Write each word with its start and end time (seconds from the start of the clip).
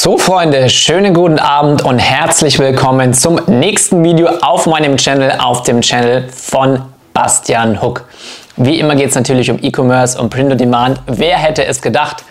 So 0.00 0.16
Freunde, 0.16 0.70
schönen 0.70 1.12
guten 1.12 1.40
Abend 1.40 1.82
und 1.84 1.98
herzlich 1.98 2.60
willkommen 2.60 3.14
zum 3.14 3.40
nächsten 3.48 4.04
Video 4.04 4.28
auf 4.28 4.66
meinem 4.66 4.96
Channel, 4.96 5.32
auf 5.40 5.64
dem 5.64 5.80
Channel 5.80 6.28
von 6.28 6.82
Bastian 7.12 7.82
Hook. 7.82 8.04
Wie 8.56 8.78
immer 8.78 8.94
geht 8.94 9.08
es 9.08 9.16
natürlich 9.16 9.50
um 9.50 9.58
E-Commerce 9.60 10.16
und 10.16 10.30
Print 10.30 10.52
on 10.52 10.56
Demand. 10.58 11.00
Wer 11.08 11.36
hätte 11.38 11.64
es 11.64 11.82
gedacht? 11.82 12.22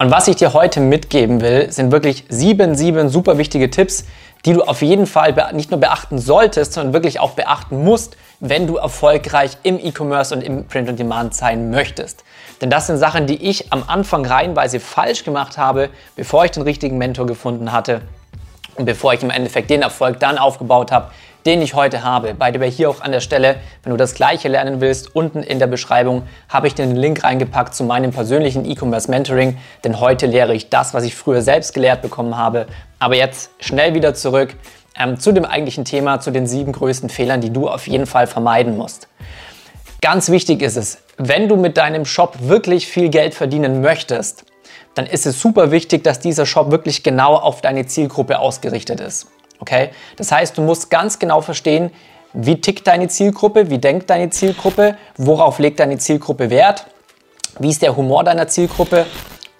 Und 0.00 0.10
was 0.10 0.26
ich 0.26 0.34
dir 0.34 0.52
heute 0.52 0.80
mitgeben 0.80 1.40
will, 1.40 1.70
sind 1.70 1.92
wirklich 1.92 2.24
sieben, 2.28 2.74
sieben 2.74 3.08
super 3.08 3.38
wichtige 3.38 3.70
Tipps, 3.70 4.04
die 4.44 4.52
du 4.52 4.62
auf 4.62 4.82
jeden 4.82 5.06
Fall 5.06 5.34
nicht 5.52 5.70
nur 5.70 5.78
beachten 5.78 6.18
solltest, 6.18 6.72
sondern 6.72 6.92
wirklich 6.92 7.20
auch 7.20 7.32
beachten 7.32 7.84
musst, 7.84 8.16
wenn 8.40 8.66
du 8.66 8.76
erfolgreich 8.76 9.56
im 9.62 9.78
E-Commerce 9.78 10.34
und 10.34 10.42
im 10.42 10.66
Print 10.66 10.88
on 10.88 10.96
Demand 10.96 11.34
sein 11.34 11.70
möchtest. 11.70 12.24
Denn 12.60 12.70
das 12.70 12.88
sind 12.88 12.98
Sachen, 12.98 13.26
die 13.26 13.48
ich 13.48 13.72
am 13.72 13.84
Anfang 13.86 14.26
reihenweise 14.26 14.80
falsch 14.80 15.24
gemacht 15.24 15.58
habe, 15.58 15.90
bevor 16.16 16.44
ich 16.44 16.50
den 16.50 16.62
richtigen 16.64 16.98
Mentor 16.98 17.26
gefunden 17.26 17.72
hatte 17.72 18.02
und 18.74 18.84
bevor 18.84 19.14
ich 19.14 19.22
im 19.22 19.30
Endeffekt 19.30 19.70
den 19.70 19.82
Erfolg 19.82 20.18
dann 20.18 20.38
aufgebaut 20.38 20.90
habe, 20.90 21.10
den 21.46 21.62
ich 21.62 21.74
heute 21.74 22.02
habe. 22.02 22.34
By 22.34 22.50
the 22.52 22.60
way, 22.60 22.70
hier 22.70 22.90
auch 22.90 23.00
an 23.00 23.12
der 23.12 23.20
Stelle, 23.20 23.56
wenn 23.82 23.90
du 23.90 23.96
das 23.96 24.14
gleiche 24.14 24.48
lernen 24.48 24.80
willst, 24.80 25.14
unten 25.14 25.42
in 25.42 25.58
der 25.58 25.66
Beschreibung 25.66 26.22
habe 26.48 26.66
ich 26.66 26.74
den 26.74 26.96
Link 26.96 27.24
reingepackt 27.24 27.74
zu 27.74 27.84
meinem 27.84 28.12
persönlichen 28.12 28.64
E-Commerce 28.64 29.10
Mentoring, 29.10 29.58
denn 29.84 30.00
heute 30.00 30.26
lehre 30.26 30.54
ich 30.54 30.70
das, 30.70 30.94
was 30.94 31.04
ich 31.04 31.14
früher 31.14 31.42
selbst 31.42 31.74
gelehrt 31.74 32.02
bekommen 32.02 32.36
habe. 32.36 32.66
Aber 32.98 33.16
jetzt 33.16 33.50
schnell 33.60 33.94
wieder 33.94 34.14
zurück 34.14 34.54
ähm, 34.98 35.18
zu 35.18 35.32
dem 35.32 35.44
eigentlichen 35.44 35.84
Thema, 35.84 36.20
zu 36.20 36.30
den 36.30 36.46
sieben 36.46 36.72
größten 36.72 37.08
Fehlern, 37.08 37.40
die 37.40 37.50
du 37.50 37.68
auf 37.68 37.86
jeden 37.88 38.06
Fall 38.06 38.26
vermeiden 38.26 38.76
musst. 38.76 39.08
Ganz 40.00 40.30
wichtig 40.30 40.62
ist 40.62 40.76
es, 40.76 40.98
wenn 41.16 41.48
du 41.48 41.56
mit 41.56 41.76
deinem 41.76 42.04
Shop 42.04 42.36
wirklich 42.40 42.88
viel 42.88 43.08
Geld 43.08 43.34
verdienen 43.34 43.82
möchtest, 43.82 44.44
dann 44.94 45.06
ist 45.06 45.26
es 45.26 45.40
super 45.40 45.70
wichtig, 45.70 46.04
dass 46.04 46.20
dieser 46.20 46.44
Shop 46.44 46.70
wirklich 46.70 47.02
genau 47.02 47.36
auf 47.36 47.60
deine 47.60 47.86
Zielgruppe 47.86 48.38
ausgerichtet 48.38 49.00
ist. 49.00 49.28
Okay? 49.62 49.90
Das 50.16 50.32
heißt, 50.32 50.58
du 50.58 50.62
musst 50.62 50.90
ganz 50.90 51.20
genau 51.20 51.40
verstehen, 51.40 51.92
wie 52.32 52.60
tickt 52.60 52.88
deine 52.88 53.06
Zielgruppe, 53.06 53.70
wie 53.70 53.78
denkt 53.78 54.10
deine 54.10 54.28
Zielgruppe, 54.30 54.96
worauf 55.16 55.60
legt 55.60 55.78
deine 55.78 55.98
Zielgruppe 55.98 56.50
Wert, 56.50 56.86
wie 57.60 57.70
ist 57.70 57.80
der 57.80 57.96
Humor 57.96 58.24
deiner 58.24 58.48
Zielgruppe 58.48 59.06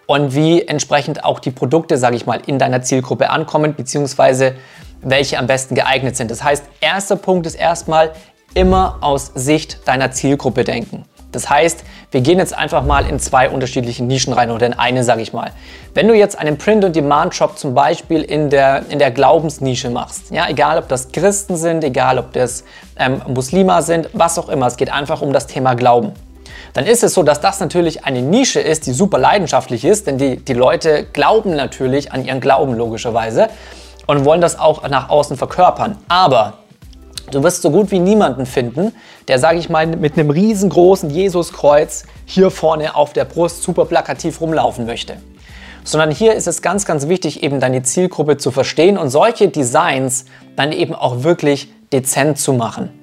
und 0.06 0.34
wie 0.34 0.66
entsprechend 0.66 1.24
auch 1.24 1.38
die 1.38 1.52
Produkte, 1.52 1.98
sage 1.98 2.16
ich 2.16 2.26
mal, 2.26 2.40
in 2.46 2.58
deiner 2.58 2.82
Zielgruppe 2.82 3.30
ankommen, 3.30 3.76
beziehungsweise 3.76 4.56
welche 5.02 5.38
am 5.38 5.46
besten 5.46 5.76
geeignet 5.76 6.16
sind. 6.16 6.32
Das 6.32 6.42
heißt, 6.42 6.64
erster 6.80 7.16
Punkt 7.16 7.46
ist 7.46 7.54
erstmal, 7.54 8.12
immer 8.54 8.98
aus 9.00 9.30
Sicht 9.34 9.86
deiner 9.86 10.10
Zielgruppe 10.10 10.64
denken. 10.64 11.04
Das 11.32 11.50
heißt, 11.50 11.84
wir 12.10 12.20
gehen 12.20 12.38
jetzt 12.38 12.56
einfach 12.56 12.84
mal 12.84 13.08
in 13.08 13.18
zwei 13.18 13.48
unterschiedliche 13.48 14.04
Nischen 14.04 14.32
rein 14.32 14.50
oder 14.50 14.66
in 14.66 14.74
eine, 14.74 15.02
sage 15.02 15.22
ich 15.22 15.32
mal. 15.32 15.50
Wenn 15.94 16.08
du 16.08 16.14
jetzt 16.14 16.38
einen 16.38 16.58
Print-on-Demand-Shop 16.58 17.58
zum 17.58 17.74
Beispiel 17.74 18.22
in 18.22 18.50
der, 18.50 18.84
in 18.90 18.98
der 18.98 19.10
Glaubensnische 19.10 19.90
machst, 19.90 20.30
ja, 20.30 20.48
egal 20.48 20.78
ob 20.78 20.88
das 20.88 21.10
Christen 21.10 21.56
sind, 21.56 21.82
egal 21.82 22.18
ob 22.18 22.32
das 22.32 22.64
ähm, 22.98 23.22
Muslima 23.28 23.82
sind, 23.82 24.10
was 24.12 24.38
auch 24.38 24.48
immer, 24.48 24.66
es 24.66 24.76
geht 24.76 24.92
einfach 24.92 25.22
um 25.22 25.32
das 25.32 25.46
Thema 25.46 25.74
Glauben. 25.74 26.12
Dann 26.74 26.86
ist 26.86 27.02
es 27.02 27.14
so, 27.14 27.22
dass 27.22 27.40
das 27.40 27.60
natürlich 27.60 28.04
eine 28.04 28.22
Nische 28.22 28.60
ist, 28.60 28.86
die 28.86 28.92
super 28.92 29.18
leidenschaftlich 29.18 29.84
ist, 29.84 30.06
denn 30.06 30.16
die, 30.18 30.36
die 30.36 30.54
Leute 30.54 31.04
glauben 31.12 31.54
natürlich 31.54 32.12
an 32.12 32.24
ihren 32.24 32.40
Glauben 32.40 32.74
logischerweise 32.74 33.48
und 34.06 34.24
wollen 34.24 34.40
das 34.40 34.58
auch 34.58 34.88
nach 34.88 35.08
außen 35.08 35.36
verkörpern. 35.36 35.98
Aber 36.08 36.54
Du 37.30 37.42
wirst 37.42 37.62
so 37.62 37.70
gut 37.70 37.90
wie 37.90 37.98
niemanden 37.98 38.46
finden, 38.46 38.92
der, 39.28 39.38
sage 39.38 39.58
ich 39.58 39.68
mal, 39.68 39.86
mit 39.86 40.18
einem 40.18 40.30
riesengroßen 40.30 41.10
Jesuskreuz 41.10 42.04
hier 42.26 42.50
vorne 42.50 42.94
auf 42.94 43.12
der 43.12 43.24
Brust 43.24 43.62
super 43.62 43.84
plakativ 43.84 44.40
rumlaufen 44.40 44.86
möchte. 44.86 45.16
Sondern 45.84 46.10
hier 46.10 46.34
ist 46.34 46.46
es 46.46 46.62
ganz, 46.62 46.84
ganz 46.84 47.08
wichtig, 47.08 47.42
eben 47.42 47.60
deine 47.60 47.82
Zielgruppe 47.82 48.36
zu 48.36 48.50
verstehen 48.50 48.98
und 48.98 49.10
solche 49.10 49.48
Designs 49.48 50.26
dann 50.56 50.72
eben 50.72 50.94
auch 50.94 51.22
wirklich 51.22 51.72
dezent 51.92 52.38
zu 52.38 52.52
machen. 52.52 53.01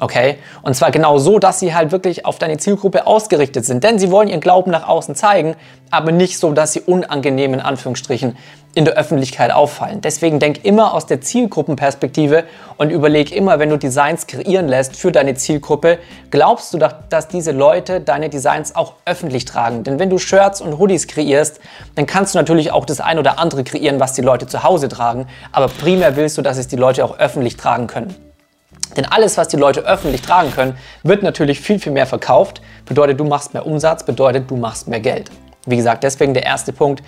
Okay? 0.00 0.38
Und 0.62 0.74
zwar 0.74 0.90
genau 0.90 1.18
so, 1.18 1.38
dass 1.38 1.60
sie 1.60 1.74
halt 1.74 1.92
wirklich 1.92 2.24
auf 2.24 2.38
deine 2.38 2.56
Zielgruppe 2.56 3.06
ausgerichtet 3.06 3.66
sind. 3.66 3.84
Denn 3.84 3.98
sie 3.98 4.10
wollen 4.10 4.28
ihren 4.28 4.40
Glauben 4.40 4.70
nach 4.70 4.88
außen 4.88 5.14
zeigen, 5.14 5.54
aber 5.90 6.10
nicht 6.10 6.38
so, 6.38 6.52
dass 6.52 6.72
sie 6.72 6.80
unangenehm 6.80 7.54
in 7.54 7.60
Anführungsstrichen 7.60 8.36
in 8.74 8.84
der 8.84 8.94
Öffentlichkeit 8.94 9.50
auffallen. 9.50 10.00
Deswegen 10.00 10.38
denk 10.38 10.64
immer 10.64 10.94
aus 10.94 11.06
der 11.06 11.20
Zielgruppenperspektive 11.20 12.44
und 12.76 12.90
überleg 12.90 13.34
immer, 13.34 13.58
wenn 13.58 13.68
du 13.68 13.76
Designs 13.76 14.28
kreieren 14.28 14.68
lässt 14.68 14.96
für 14.96 15.10
deine 15.10 15.34
Zielgruppe, 15.34 15.98
glaubst 16.30 16.72
du, 16.72 16.78
dass 16.78 17.28
diese 17.28 17.50
Leute 17.50 18.00
deine 18.00 18.28
Designs 18.28 18.76
auch 18.76 18.94
öffentlich 19.04 19.44
tragen? 19.44 19.82
Denn 19.82 19.98
wenn 19.98 20.08
du 20.08 20.18
Shirts 20.18 20.60
und 20.60 20.78
Hoodies 20.78 21.08
kreierst, 21.08 21.60
dann 21.96 22.06
kannst 22.06 22.34
du 22.34 22.38
natürlich 22.38 22.70
auch 22.70 22.84
das 22.84 23.00
ein 23.00 23.18
oder 23.18 23.40
andere 23.40 23.64
kreieren, 23.64 23.98
was 23.98 24.12
die 24.12 24.22
Leute 24.22 24.46
zu 24.46 24.62
Hause 24.62 24.88
tragen, 24.88 25.26
aber 25.50 25.66
primär 25.66 26.14
willst 26.14 26.38
du, 26.38 26.42
dass 26.42 26.56
es 26.56 26.68
die 26.68 26.76
Leute 26.76 27.04
auch 27.04 27.18
öffentlich 27.18 27.56
tragen 27.56 27.88
können. 27.88 28.29
Denn 28.96 29.04
alles, 29.04 29.36
was 29.36 29.48
die 29.48 29.56
Leute 29.56 29.80
öffentlich 29.80 30.22
tragen 30.22 30.52
können, 30.52 30.76
wird 31.02 31.22
natürlich 31.22 31.60
viel, 31.60 31.78
viel 31.78 31.92
mehr 31.92 32.06
verkauft. 32.06 32.60
Bedeutet, 32.86 33.20
du 33.20 33.24
machst 33.24 33.54
mehr 33.54 33.66
Umsatz, 33.66 34.04
bedeutet, 34.04 34.50
du 34.50 34.56
machst 34.56 34.88
mehr 34.88 35.00
Geld. 35.00 35.30
Wie 35.66 35.76
gesagt, 35.76 36.04
deswegen 36.04 36.34
der 36.34 36.44
erste 36.44 36.72
Punkt, 36.72 37.02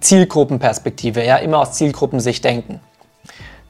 Zielgruppenperspektive, 0.00 1.24
ja, 1.24 1.36
immer 1.36 1.58
aus 1.58 1.72
Zielgruppensicht 1.72 2.44
denken. 2.44 2.80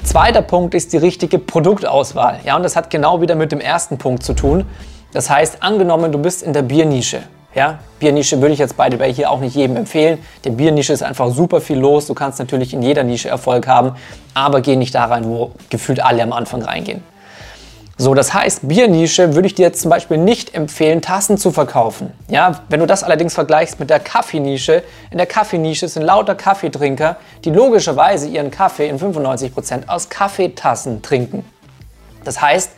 Zweiter 0.02 0.42
Punkt 0.42 0.74
ist 0.74 0.92
die 0.92 0.96
richtige 0.96 1.38
Produktauswahl. 1.38 2.40
Ja, 2.44 2.56
und 2.56 2.62
das 2.62 2.76
hat 2.76 2.88
genau 2.88 3.20
wieder 3.20 3.34
mit 3.34 3.52
dem 3.52 3.60
ersten 3.60 3.98
Punkt 3.98 4.22
zu 4.22 4.32
tun. 4.32 4.64
Das 5.12 5.28
heißt, 5.28 5.62
angenommen, 5.62 6.12
du 6.12 6.18
bist 6.18 6.42
in 6.42 6.52
der 6.52 6.62
Biernische. 6.62 7.22
Ja, 7.54 7.80
Biernische 7.98 8.40
würde 8.40 8.54
ich 8.54 8.60
jetzt 8.60 8.76
beide 8.76 8.96
bei 8.96 9.12
hier 9.12 9.28
auch 9.28 9.40
nicht 9.40 9.56
jedem 9.56 9.76
empfehlen. 9.76 10.18
Der 10.44 10.50
Biernische 10.50 10.92
ist 10.92 11.02
einfach 11.02 11.30
super 11.30 11.60
viel 11.60 11.78
los. 11.78 12.06
Du 12.06 12.14
kannst 12.14 12.38
natürlich 12.38 12.72
in 12.72 12.80
jeder 12.80 13.02
Nische 13.02 13.28
Erfolg 13.28 13.66
haben, 13.66 13.96
aber 14.34 14.60
geh 14.60 14.76
nicht 14.76 14.94
da 14.94 15.06
rein, 15.06 15.24
wo 15.24 15.50
gefühlt 15.68 16.00
alle 16.00 16.22
am 16.22 16.32
Anfang 16.32 16.62
reingehen. 16.62 17.02
So, 18.00 18.14
das 18.14 18.32
heißt, 18.32 18.66
Biernische 18.66 19.34
würde 19.34 19.46
ich 19.46 19.54
dir 19.54 19.66
jetzt 19.66 19.82
zum 19.82 19.90
Beispiel 19.90 20.16
nicht 20.16 20.54
empfehlen, 20.54 21.02
Tassen 21.02 21.36
zu 21.36 21.50
verkaufen. 21.50 22.14
Ja, 22.28 22.62
wenn 22.70 22.80
du 22.80 22.86
das 22.86 23.02
allerdings 23.02 23.34
vergleichst 23.34 23.78
mit 23.78 23.90
der 23.90 24.00
Kaffeenische, 24.00 24.82
in 25.10 25.18
der 25.18 25.26
Kaffeenische 25.26 25.86
sind 25.86 26.04
lauter 26.04 26.34
Kaffeetrinker, 26.34 27.18
die 27.44 27.50
logischerweise 27.50 28.26
ihren 28.26 28.50
Kaffee 28.50 28.88
in 28.88 28.98
95% 28.98 29.86
aus 29.86 30.08
Kaffeetassen 30.08 31.02
trinken. 31.02 31.44
Das 32.24 32.40
heißt, 32.40 32.70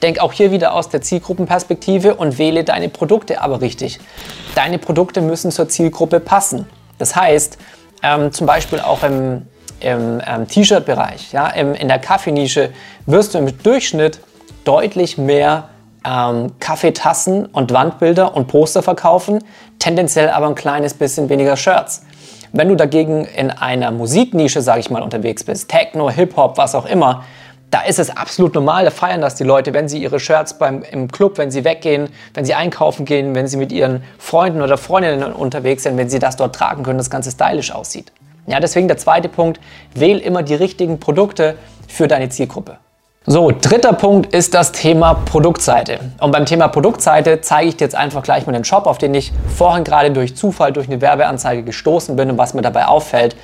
denk 0.00 0.18
auch 0.18 0.32
hier 0.32 0.50
wieder 0.50 0.72
aus 0.72 0.88
der 0.88 1.02
Zielgruppenperspektive 1.02 2.14
und 2.14 2.38
wähle 2.38 2.64
deine 2.64 2.88
Produkte 2.88 3.42
aber 3.42 3.60
richtig. 3.60 4.00
Deine 4.54 4.78
Produkte 4.78 5.20
müssen 5.20 5.50
zur 5.50 5.68
Zielgruppe 5.68 6.20
passen. 6.20 6.66
Das 6.96 7.14
heißt, 7.14 7.58
ähm, 8.02 8.32
zum 8.32 8.46
Beispiel 8.46 8.80
auch 8.80 9.02
im, 9.02 9.46
im 9.80 10.22
ähm, 10.26 10.48
T-Shirt-Bereich, 10.48 11.32
ja, 11.32 11.48
in 11.48 11.88
der 11.88 11.98
Kaffeenische 11.98 12.70
wirst 13.04 13.34
du 13.34 13.38
im 13.40 13.62
Durchschnitt 13.62 14.20
deutlich 14.64 15.18
mehr 15.18 15.68
ähm, 16.04 16.52
Kaffeetassen 16.60 17.46
und 17.46 17.72
Wandbilder 17.72 18.34
und 18.34 18.48
Poster 18.48 18.82
verkaufen, 18.82 19.44
tendenziell 19.78 20.30
aber 20.30 20.46
ein 20.46 20.54
kleines 20.54 20.94
bisschen 20.94 21.28
weniger 21.28 21.56
Shirts. 21.56 22.02
Wenn 22.52 22.68
du 22.68 22.74
dagegen 22.74 23.24
in 23.24 23.50
einer 23.50 23.90
Musiknische, 23.90 24.60
sage 24.60 24.80
ich 24.80 24.90
mal, 24.90 25.02
unterwegs 25.02 25.44
bist, 25.44 25.68
Techno, 25.68 26.10
Hip-Hop, 26.10 26.58
was 26.58 26.74
auch 26.74 26.86
immer, 26.86 27.24
da 27.70 27.82
ist 27.82 28.00
es 28.00 28.10
absolut 28.10 28.54
normal, 28.54 28.84
da 28.84 28.90
feiern 28.90 29.20
das 29.20 29.36
die 29.36 29.44
Leute, 29.44 29.72
wenn 29.72 29.88
sie 29.88 30.02
ihre 30.02 30.18
Shirts 30.18 30.58
beim, 30.58 30.82
im 30.82 31.06
Club, 31.12 31.38
wenn 31.38 31.52
sie 31.52 31.64
weggehen, 31.64 32.08
wenn 32.34 32.44
sie 32.44 32.54
einkaufen 32.54 33.04
gehen, 33.04 33.36
wenn 33.36 33.46
sie 33.46 33.56
mit 33.56 33.70
ihren 33.70 34.02
Freunden 34.18 34.60
oder 34.60 34.76
Freundinnen 34.76 35.32
unterwegs 35.32 35.84
sind, 35.84 35.96
wenn 35.96 36.10
sie 36.10 36.18
das 36.18 36.34
dort 36.34 36.56
tragen 36.56 36.82
können, 36.82 36.98
das 36.98 37.10
Ganze 37.10 37.30
stylisch 37.30 37.70
aussieht. 37.70 38.10
Ja, 38.48 38.58
deswegen 38.58 38.88
der 38.88 38.96
zweite 38.96 39.28
Punkt, 39.28 39.60
wähl 39.94 40.18
immer 40.18 40.42
die 40.42 40.54
richtigen 40.54 40.98
Produkte 40.98 41.54
für 41.86 42.08
deine 42.08 42.28
Zielgruppe. 42.30 42.78
So, 43.26 43.50
dritter 43.52 43.92
Punkt 43.92 44.34
ist 44.34 44.54
das 44.54 44.72
Thema 44.72 45.12
Produktseite. 45.12 46.00
Und 46.20 46.30
beim 46.30 46.46
Thema 46.46 46.68
Produktseite 46.68 47.42
zeige 47.42 47.68
ich 47.68 47.76
dir 47.76 47.84
jetzt 47.84 47.94
einfach 47.94 48.22
gleich 48.22 48.46
mal 48.46 48.54
den 48.54 48.64
Shop, 48.64 48.86
auf 48.86 48.96
den 48.96 49.12
ich 49.12 49.30
vorhin 49.56 49.84
gerade 49.84 50.10
durch 50.10 50.34
Zufall, 50.34 50.72
durch 50.72 50.88
eine 50.88 51.02
Werbeanzeige 51.02 51.62
gestoßen 51.62 52.16
bin 52.16 52.30
und 52.30 52.38
was 52.38 52.54
mir 52.54 52.62
dabei 52.62 52.86
auffällt. 52.86 53.36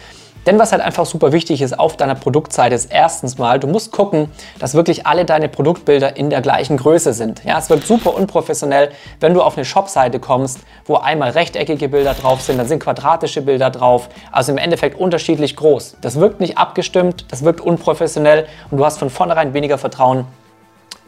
Denn 0.46 0.60
was 0.60 0.70
halt 0.70 0.80
einfach 0.80 1.06
super 1.06 1.32
wichtig 1.32 1.60
ist 1.60 1.78
auf 1.78 1.96
deiner 1.96 2.14
Produktseite 2.14 2.74
ist 2.74 2.86
erstens 2.86 3.36
mal, 3.36 3.58
du 3.58 3.66
musst 3.66 3.90
gucken, 3.90 4.30
dass 4.60 4.74
wirklich 4.74 5.04
alle 5.04 5.24
deine 5.24 5.48
Produktbilder 5.48 6.16
in 6.16 6.30
der 6.30 6.40
gleichen 6.40 6.76
Größe 6.76 7.12
sind. 7.12 7.44
Ja, 7.44 7.58
es 7.58 7.68
wird 7.68 7.84
super 7.84 8.14
unprofessionell, 8.14 8.90
wenn 9.18 9.34
du 9.34 9.42
auf 9.42 9.56
eine 9.56 9.64
Shopseite 9.64 10.20
kommst, 10.20 10.60
wo 10.84 10.96
einmal 10.96 11.30
rechteckige 11.30 11.88
Bilder 11.88 12.14
drauf 12.14 12.42
sind, 12.42 12.58
dann 12.58 12.68
sind 12.68 12.80
quadratische 12.80 13.42
Bilder 13.42 13.70
drauf, 13.70 14.08
also 14.30 14.52
im 14.52 14.58
Endeffekt 14.58 14.98
unterschiedlich 14.98 15.56
groß. 15.56 15.96
Das 16.00 16.20
wirkt 16.20 16.40
nicht 16.40 16.56
abgestimmt, 16.58 17.26
das 17.30 17.42
wirkt 17.42 17.60
unprofessionell 17.60 18.46
und 18.70 18.78
du 18.78 18.84
hast 18.84 18.98
von 18.98 19.10
vornherein 19.10 19.52
weniger 19.52 19.78
Vertrauen 19.78 20.26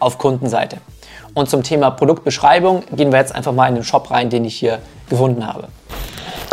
auf 0.01 0.19
Kundenseite. 0.19 0.79
Und 1.35 1.49
zum 1.49 1.63
Thema 1.63 1.91
Produktbeschreibung 1.91 2.83
gehen 2.93 3.13
wir 3.13 3.21
jetzt 3.21 3.35
einfach 3.35 3.53
mal 3.53 3.69
in 3.69 3.77
den 3.77 3.85
Shop 3.85 4.11
rein, 4.11 4.31
den 4.31 4.45
ich 4.45 4.57
hier 4.57 4.81
gefunden 5.09 5.47
habe. 5.47 5.69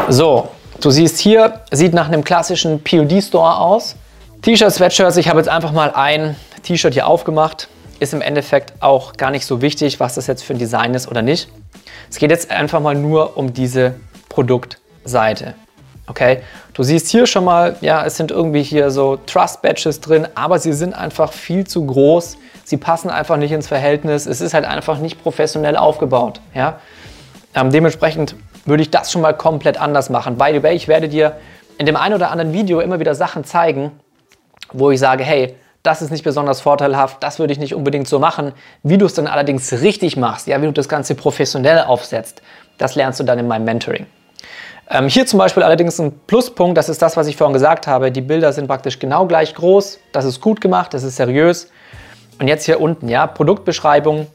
So, 0.10 0.50
Du 0.86 0.92
siehst 0.92 1.18
hier, 1.18 1.62
sieht 1.72 1.96
nach 1.96 2.10
einem 2.10 2.24
klassischen 2.24 2.84
POD-Store 2.84 3.58
aus. 3.58 3.96
T-Shirts, 4.44 4.76
Sweatshirts, 4.76 5.18
ich 5.18 5.28
habe 5.28 5.40
jetzt 5.40 5.50
einfach 5.50 5.72
mal 5.72 5.92
ein 5.96 6.36
T-Shirt 6.62 6.94
hier 6.94 7.08
aufgemacht. 7.08 7.70
Ist 8.00 8.14
im 8.14 8.22
Endeffekt 8.22 8.72
auch 8.82 9.14
gar 9.14 9.32
nicht 9.32 9.48
so 9.48 9.64
wichtig, 9.64 10.00
was 10.00 10.14
das 10.14 10.28
jetzt 10.28 10.44
für 10.44 10.54
ein 10.54 10.60
Design 10.60 10.94
ist 10.94 11.08
oder 11.08 11.24
nicht. 11.24 11.50
Es 12.12 12.20
geht 12.20 12.30
jetzt 12.30 12.52
einfach 12.52 12.82
mal 12.82 12.94
nur 12.94 13.36
um 13.36 13.52
diese 13.52 13.96
Produktseite. 14.30 15.56
Okay, 16.06 16.44
du 16.76 16.84
siehst 16.84 17.08
hier 17.10 17.26
schon 17.26 17.46
mal, 17.46 17.78
ja, 17.82 18.06
es 18.06 18.16
sind 18.16 18.30
irgendwie 18.30 18.62
hier 18.62 18.92
so 18.92 19.18
Trust 19.26 19.64
Badges 19.64 20.02
drin, 20.02 20.28
aber 20.36 20.60
sie 20.60 20.74
sind 20.74 20.94
einfach 20.94 21.34
viel 21.34 21.66
zu 21.66 21.84
groß. 21.84 22.38
Sie 22.64 22.78
passen 22.78 23.10
einfach 23.10 23.38
nicht 23.38 23.54
ins 23.54 23.68
Verhältnis. 23.68 24.28
Es 24.28 24.40
ist 24.40 24.54
halt 24.54 24.66
einfach 24.66 25.00
nicht 25.00 25.24
professionell 25.24 25.78
aufgebaut. 25.78 26.42
Ja? 26.54 26.80
Ähm, 27.56 27.72
dementsprechend 27.72 28.36
würde 28.66 28.84
ich 28.84 28.92
das 28.92 29.12
schon 29.12 29.22
mal 29.22 29.34
komplett 29.34 29.80
anders 29.80 30.10
machen. 30.10 30.38
By 30.38 30.52
the 30.54 30.64
way, 30.64 30.76
ich 30.76 30.88
werde 30.88 31.08
dir 31.08 31.38
in 31.78 31.86
dem 31.86 31.96
einen 31.96 32.16
oder 32.16 32.32
anderen 32.32 32.54
Video 32.54 32.80
immer 32.80 33.00
wieder 33.00 33.16
Sachen 33.16 33.44
zeigen, 33.44 33.92
wo 34.74 34.92
ich 34.92 35.00
sage, 35.00 35.24
hey, 35.24 35.56
das 35.84 36.02
ist 36.02 36.10
nicht 36.10 36.24
besonders 36.24 36.62
vorteilhaft, 36.62 37.22
das 37.22 37.38
würde 37.38 37.54
ich 37.54 37.60
nicht 37.60 37.76
unbedingt 37.76 38.08
so 38.08 38.18
machen. 38.18 38.54
Wie 38.82 38.98
du 38.98 39.06
es 39.06 39.14
dann 39.14 39.28
allerdings 39.28 39.72
richtig 39.82 40.18
machst, 40.18 40.48
ja, 40.48 40.60
wie 40.62 40.66
du 40.66 40.74
das 40.74 40.90
Ganze 40.90 41.14
professionell 41.16 41.80
aufsetzt, 41.82 42.42
das 42.78 42.96
lernst 42.96 43.20
du 43.20 43.24
dann 43.24 43.38
in 43.38 43.48
meinem 43.48 43.66
Mentoring. 43.66 44.08
Ähm, 44.90 45.08
hier 45.08 45.26
zum 45.26 45.40
Beispiel 45.40 45.64
allerdings 45.64 46.00
ein 46.00 46.20
Pluspunkt, 46.28 46.78
das 46.78 46.90
ist 46.90 47.02
das, 47.02 47.18
was 47.18 47.28
ich 47.28 47.38
vorhin 47.38 47.54
gesagt 47.54 47.88
habe. 47.88 48.12
Die 48.12 48.22
Bilder 48.22 48.54
sind 48.54 48.68
praktisch 48.68 49.00
genau 49.00 49.26
gleich 49.26 49.56
groß, 49.56 50.00
das 50.12 50.26
ist 50.26 50.42
gut 50.42 50.62
gemacht, 50.62 50.94
das 50.94 51.04
ist 51.04 51.16
seriös. 51.16 51.70
Und 52.40 52.48
jetzt 52.48 52.66
hier 52.66 52.82
unten, 52.82 53.08
ja, 53.08 53.28
Produktbeschreibung. 53.28 54.28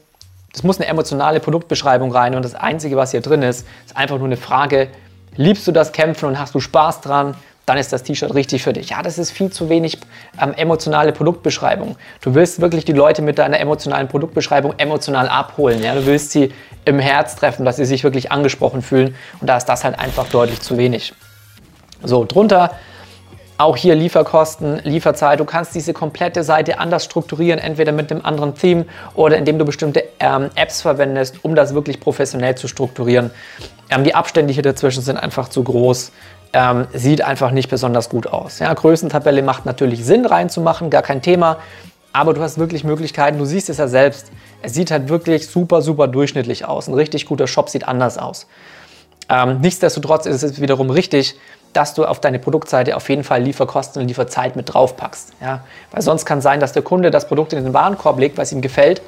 Das 0.53 0.63
muss 0.63 0.79
eine 0.79 0.87
emotionale 0.87 1.39
Produktbeschreibung 1.39 2.11
rein 2.11 2.35
und 2.35 2.43
das 2.43 2.55
Einzige, 2.55 2.97
was 2.97 3.11
hier 3.11 3.21
drin 3.21 3.41
ist, 3.41 3.65
ist 3.85 3.95
einfach 3.95 4.17
nur 4.17 4.27
eine 4.27 4.37
Frage, 4.37 4.89
liebst 5.35 5.65
du 5.67 5.71
das 5.71 5.91
Kämpfen 5.91 6.25
und 6.25 6.39
hast 6.39 6.53
du 6.55 6.59
Spaß 6.59 7.01
dran? 7.01 7.35
dann 7.65 7.77
ist 7.77 7.93
das 7.93 8.03
T-Shirt 8.03 8.33
richtig 8.33 8.63
für 8.63 8.73
dich. 8.73 8.89
Ja, 8.89 9.01
das 9.01 9.17
ist 9.17 9.31
viel 9.31 9.51
zu 9.51 9.69
wenig 9.69 9.97
ähm, 10.41 10.53
emotionale 10.55 11.11
Produktbeschreibung. 11.11 11.95
Du 12.21 12.33
willst 12.33 12.59
wirklich 12.59 12.85
die 12.85 12.91
Leute 12.91 13.21
mit 13.21 13.37
deiner 13.37 13.59
emotionalen 13.59 14.07
Produktbeschreibung 14.07 14.73
emotional 14.77 15.29
abholen. 15.29 15.81
Ja? 15.81 15.95
Du 15.95 16.05
willst 16.05 16.31
sie 16.31 16.51
im 16.85 16.99
Herz 16.99 17.35
treffen, 17.35 17.63
dass 17.63 17.77
sie 17.77 17.85
sich 17.85 18.03
wirklich 18.03 18.31
angesprochen 18.31 18.81
fühlen. 18.81 19.15
Und 19.39 19.47
da 19.47 19.57
ist 19.57 19.65
das 19.65 19.83
halt 19.83 19.99
einfach 19.99 20.27
deutlich 20.27 20.59
zu 20.61 20.77
wenig. 20.77 21.13
So, 22.03 22.25
drunter 22.25 22.71
auch 23.61 23.77
hier 23.77 23.95
Lieferkosten, 23.95 24.79
Lieferzeit. 24.83 25.39
Du 25.39 25.45
kannst 25.45 25.75
diese 25.75 25.93
komplette 25.93 26.43
Seite 26.43 26.79
anders 26.79 27.05
strukturieren, 27.05 27.59
entweder 27.59 27.91
mit 27.91 28.11
einem 28.11 28.25
anderen 28.25 28.55
Theme 28.55 28.85
oder 29.15 29.37
indem 29.37 29.59
du 29.59 29.65
bestimmte 29.65 30.03
ähm, 30.19 30.49
Apps 30.55 30.81
verwendest, 30.81 31.43
um 31.43 31.55
das 31.55 31.73
wirklich 31.73 31.99
professionell 31.99 32.55
zu 32.55 32.67
strukturieren. 32.67 33.31
Ähm, 33.89 34.03
die 34.03 34.15
Abstände 34.15 34.53
hier 34.53 34.63
dazwischen 34.63 35.03
sind 35.03 35.17
einfach 35.17 35.49
zu 35.49 35.63
groß 35.63 36.11
ähm, 36.53 36.87
sieht 36.93 37.21
einfach 37.21 37.51
nicht 37.51 37.69
besonders 37.69 38.09
gut 38.09 38.27
aus. 38.27 38.59
Ja, 38.59 38.73
Größentabelle 38.73 39.41
macht 39.41 39.65
natürlich 39.65 40.03
Sinn 40.05 40.25
reinzumachen, 40.25 40.89
gar 40.89 41.01
kein 41.01 41.21
Thema. 41.21 41.57
Aber 42.13 42.33
du 42.33 42.41
hast 42.41 42.57
wirklich 42.57 42.83
Möglichkeiten, 42.83 43.37
du 43.37 43.45
siehst 43.45 43.69
es 43.69 43.77
ja 43.77 43.87
selbst. 43.87 44.31
Es 44.61 44.73
sieht 44.73 44.91
halt 44.91 45.07
wirklich 45.07 45.47
super, 45.47 45.81
super 45.81 46.07
durchschnittlich 46.07 46.65
aus. 46.65 46.87
Ein 46.87 46.93
richtig 46.93 47.25
guter 47.25 47.47
Shop 47.47 47.69
sieht 47.69 47.87
anders 47.87 48.17
aus. 48.17 48.47
Ähm, 49.29 49.61
nichtsdestotrotz 49.61 50.25
ist 50.25 50.43
es 50.43 50.59
wiederum 50.59 50.89
richtig, 50.89 51.35
dass 51.73 51.93
du 51.93 52.05
auf 52.05 52.19
deine 52.19 52.39
Produktseite 52.39 52.95
auf 52.95 53.07
jeden 53.09 53.23
Fall 53.23 53.41
Lieferkosten 53.43 54.01
und 54.01 54.07
Lieferzeit 54.07 54.55
mit 54.55 54.73
draufpackst. 54.73 55.33
Ja? 55.41 55.63
Weil 55.91 56.01
sonst 56.01 56.25
kann 56.25 56.41
sein, 56.41 56.59
dass 56.59 56.73
der 56.73 56.81
Kunde 56.81 57.11
das 57.11 57.27
Produkt 57.27 57.53
in 57.53 57.63
den 57.63 57.73
Warenkorb 57.73 58.19
legt, 58.19 58.37
was 58.37 58.51
ihm 58.51 58.61
gefällt 58.61 59.01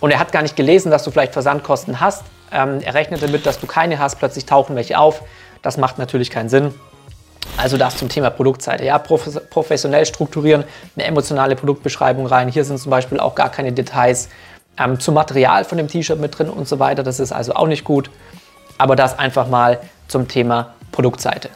und 0.00 0.10
er 0.10 0.18
hat 0.18 0.32
gar 0.32 0.42
nicht 0.42 0.56
gelesen, 0.56 0.90
dass 0.90 1.04
du 1.04 1.10
vielleicht 1.10 1.32
Versandkosten 1.32 2.00
hast. 2.00 2.24
Ähm, 2.52 2.80
er 2.82 2.94
rechnet 2.94 3.22
damit, 3.22 3.46
dass 3.46 3.60
du 3.60 3.66
keine 3.66 3.98
hast, 3.98 4.18
plötzlich 4.18 4.46
tauchen 4.46 4.74
welche 4.74 4.98
auf. 4.98 5.22
Das 5.62 5.76
macht 5.76 5.98
natürlich 5.98 6.30
keinen 6.30 6.48
Sinn. 6.48 6.74
Also 7.56 7.76
das 7.76 7.96
zum 7.96 8.08
Thema 8.08 8.30
Produktseite. 8.30 8.84
Ja, 8.84 8.98
professionell 8.98 10.06
strukturieren, 10.06 10.64
eine 10.96 11.04
emotionale 11.04 11.56
Produktbeschreibung 11.56 12.26
rein. 12.26 12.48
Hier 12.48 12.64
sind 12.64 12.78
zum 12.78 12.90
Beispiel 12.90 13.20
auch 13.20 13.34
gar 13.34 13.50
keine 13.50 13.72
Details 13.72 14.30
ähm, 14.78 14.98
zum 14.98 15.14
Material 15.14 15.64
von 15.64 15.76
dem 15.76 15.88
T-Shirt 15.88 16.18
mit 16.18 16.38
drin 16.38 16.48
und 16.48 16.66
so 16.66 16.78
weiter. 16.78 17.02
Das 17.02 17.20
ist 17.20 17.32
also 17.32 17.54
auch 17.54 17.66
nicht 17.66 17.84
gut. 17.84 18.10
Aber 18.78 18.96
das 18.96 19.18
einfach 19.18 19.48
mal 19.48 19.78
zum 20.08 20.28
Thema 20.28 20.74
Produktseite. 20.92 21.50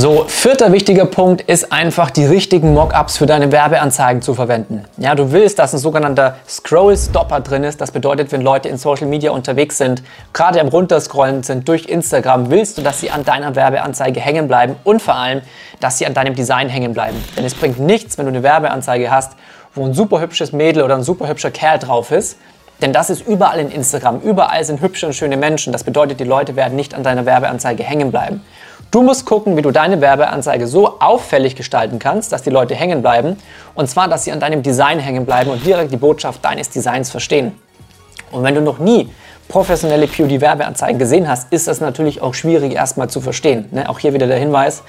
So, 0.00 0.26
vierter 0.28 0.70
wichtiger 0.70 1.06
Punkt 1.06 1.40
ist 1.40 1.72
einfach 1.72 2.12
die 2.12 2.24
richtigen 2.24 2.72
Mockups 2.72 3.16
für 3.16 3.26
deine 3.26 3.50
Werbeanzeigen 3.50 4.22
zu 4.22 4.32
verwenden. 4.32 4.84
Ja, 4.96 5.16
du 5.16 5.32
willst, 5.32 5.58
dass 5.58 5.74
ein 5.74 5.78
sogenannter 5.78 6.36
Scroll-Stopper 6.48 7.40
drin 7.40 7.64
ist. 7.64 7.80
Das 7.80 7.90
bedeutet, 7.90 8.30
wenn 8.30 8.40
Leute 8.40 8.68
in 8.68 8.78
Social 8.78 9.08
Media 9.08 9.32
unterwegs 9.32 9.76
sind, 9.76 10.04
gerade 10.32 10.60
am 10.60 10.68
Runterscrollen 10.68 11.42
sind 11.42 11.66
durch 11.66 11.86
Instagram, 11.86 12.48
willst 12.48 12.78
du, 12.78 12.82
dass 12.82 13.00
sie 13.00 13.10
an 13.10 13.24
deiner 13.24 13.56
Werbeanzeige 13.56 14.20
hängen 14.20 14.46
bleiben 14.46 14.76
und 14.84 15.02
vor 15.02 15.16
allem, 15.16 15.40
dass 15.80 15.98
sie 15.98 16.06
an 16.06 16.14
deinem 16.14 16.36
Design 16.36 16.68
hängen 16.68 16.92
bleiben. 16.92 17.16
Denn 17.36 17.44
es 17.44 17.56
bringt 17.56 17.80
nichts, 17.80 18.18
wenn 18.18 18.26
du 18.26 18.30
eine 18.30 18.44
Werbeanzeige 18.44 19.10
hast, 19.10 19.32
wo 19.74 19.84
ein 19.84 19.94
super 19.94 20.20
hübsches 20.20 20.52
Mädel 20.52 20.84
oder 20.84 20.94
ein 20.94 21.02
super 21.02 21.26
hübscher 21.26 21.50
Kerl 21.50 21.80
drauf 21.80 22.12
ist. 22.12 22.36
Denn 22.80 22.92
das 22.92 23.10
ist 23.10 23.26
überall 23.26 23.58
in 23.58 23.72
Instagram. 23.72 24.20
Überall 24.20 24.62
sind 24.62 24.80
hübsche 24.80 25.06
und 25.06 25.12
schöne 25.14 25.36
Menschen. 25.36 25.72
Das 25.72 25.82
bedeutet, 25.82 26.20
die 26.20 26.24
Leute 26.24 26.54
werden 26.54 26.76
nicht 26.76 26.94
an 26.94 27.02
deiner 27.02 27.26
Werbeanzeige 27.26 27.82
hängen 27.82 28.12
bleiben. 28.12 28.44
Du 28.90 29.02
musst 29.02 29.26
gucken, 29.26 29.54
wie 29.58 29.62
du 29.62 29.70
deine 29.70 30.00
Werbeanzeige 30.00 30.66
so 30.66 30.98
auffällig 30.98 31.56
gestalten 31.56 31.98
kannst, 31.98 32.32
dass 32.32 32.42
die 32.42 32.48
Leute 32.48 32.74
hängen 32.74 33.02
bleiben. 33.02 33.36
Und 33.74 33.90
zwar, 33.90 34.08
dass 34.08 34.24
sie 34.24 34.32
an 34.32 34.40
deinem 34.40 34.62
Design 34.62 34.98
hängen 34.98 35.26
bleiben 35.26 35.50
und 35.50 35.64
direkt 35.64 35.92
die 35.92 35.98
Botschaft 35.98 36.42
deines 36.42 36.70
Designs 36.70 37.10
verstehen. 37.10 37.52
Und 38.32 38.44
wenn 38.44 38.54
du 38.54 38.62
noch 38.62 38.78
nie 38.78 39.10
professionelle 39.48 40.06
POD-Werbeanzeigen 40.06 40.98
gesehen 40.98 41.28
hast, 41.28 41.52
ist 41.52 41.68
das 41.68 41.80
natürlich 41.80 42.22
auch 42.22 42.32
schwierig 42.32 42.72
erstmal 42.74 43.10
zu 43.10 43.20
verstehen. 43.20 43.68
Ne? 43.72 43.88
Auch 43.90 43.98
hier 43.98 44.14
wieder 44.14 44.26
der 44.26 44.38
Hinweis, 44.38 44.82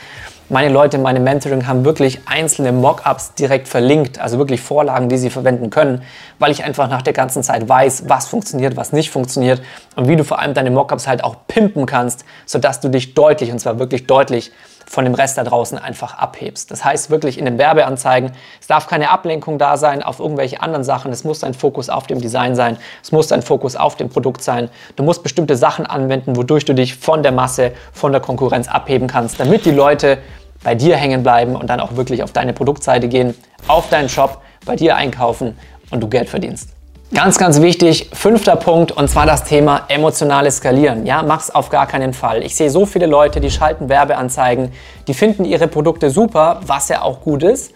meine 0.50 0.74
Leute 0.74 0.98
in 0.98 1.04
meinem 1.04 1.24
Mentoring 1.24 1.68
haben 1.68 1.86
wirklich 1.86 2.22
einzelne 2.26 2.72
Mockups 2.72 3.36
direkt 3.36 3.68
verlinkt, 3.68 4.20
also 4.20 4.38
wirklich 4.40 4.62
Vorlagen, 4.62 5.08
die 5.08 5.18
sie 5.18 5.30
verwenden 5.30 5.70
können, 5.70 6.02
weil 6.40 6.52
ich 6.52 6.64
einfach 6.64 6.90
nach 6.90 7.04
der 7.04 7.14
ganzen 7.14 7.44
Zeit 7.44 7.70
weiß, 7.70 8.06
was 8.08 8.28
funktioniert, 8.28 8.76
was 8.76 8.92
nicht 8.92 9.12
funktioniert 9.12 9.62
und 9.96 10.08
wie 10.08 10.16
du 10.16 10.24
vor 10.24 10.40
allem 10.40 10.54
deine 10.54 10.72
Mockups 10.72 11.08
halt 11.08 11.24
auch 11.24 11.36
pimpen 11.48 11.86
kannst, 11.86 12.26
sodass 12.46 12.80
du 12.80 12.90
dich 12.90 13.14
deutlich, 13.14 13.52
und 13.52 13.60
zwar 13.60 13.78
wirklich 13.80 14.08
deutlich, 14.08 14.52
von 14.90 15.04
dem 15.06 15.14
Rest 15.14 15.38
da 15.38 15.44
draußen 15.44 15.78
einfach 15.78 16.18
abhebst. 16.18 16.72
Das 16.72 16.84
heißt 16.84 17.12
wirklich 17.12 17.38
in 17.38 17.46
den 17.46 17.60
Werbeanzeigen, 17.60 18.32
es 18.60 18.66
darf 18.66 18.88
keine 18.88 19.12
Ablenkung 19.12 19.60
da 19.60 19.78
sein 19.78 20.02
auf 20.02 20.20
irgendwelche 20.20 20.64
anderen 20.64 20.84
Sachen. 20.84 21.12
Es 21.12 21.24
muss 21.24 21.40
dein 21.40 21.54
Fokus 21.54 21.90
auf 21.90 22.08
dem 22.08 22.20
Design 22.20 22.56
sein. 22.56 22.78
Es 23.04 23.12
muss 23.12 23.28
dein 23.28 23.44
Fokus 23.44 23.76
auf 23.76 23.98
dem 23.98 24.10
Produkt 24.10 24.42
sein. 24.42 24.70
Du 24.96 25.04
musst 25.04 25.22
bestimmte 25.22 25.56
Sachen 25.56 25.86
anwenden, 25.86 26.36
wodurch 26.36 26.66
du 26.66 26.74
dich 26.74 26.96
von 26.96 27.22
der 27.22 27.32
Masse, 27.32 27.74
von 27.94 28.12
der 28.12 28.20
Konkurrenz 28.20 28.68
abheben 28.68 29.08
kannst, 29.08 29.40
damit 29.40 29.66
die 29.66 29.72
Leute 29.72 30.18
bei 30.64 30.76
dir 30.76 30.96
hängen 30.96 31.24
bleiben 31.24 31.56
und 31.56 31.70
dann 31.70 31.80
auch 31.80 31.96
wirklich 31.96 32.24
auf 32.24 32.32
deine 32.32 32.54
Produktseite 32.54 33.08
gehen, 33.08 33.36
auf 33.68 33.90
deinen 33.90 34.10
Shop, 34.10 34.42
bei 34.66 34.76
dir 34.76 34.96
einkaufen 34.96 35.58
und 35.92 36.02
du 36.02 36.08
Geld 36.08 36.30
verdienst. 36.30 36.70
Ganz, 37.12 37.40
ganz 37.40 37.60
wichtig, 37.60 38.12
fünfter 38.14 38.56
Punkt, 38.56 38.92
und 38.92 39.10
zwar 39.10 39.26
das 39.26 39.44
Thema 39.44 39.86
emotionales 39.88 40.58
Skalieren. 40.58 41.08
Ja, 41.08 41.24
mach's 41.24 41.50
auf 41.50 41.70
gar 41.70 41.88
keinen 41.88 42.14
Fall. 42.14 42.44
Ich 42.44 42.56
sehe 42.56 42.70
so 42.70 42.86
viele 42.86 43.08
Leute, 43.08 43.40
die 43.40 43.50
schalten 43.50 43.90
Werbeanzeigen, 43.90 44.72
die 45.08 45.16
finden 45.16 45.44
ihre 45.44 45.68
Produkte 45.68 46.12
super, 46.12 46.60
was 46.68 46.88
ja 46.90 47.02
auch 47.02 47.22
gut 47.22 47.42
ist. 47.42 47.74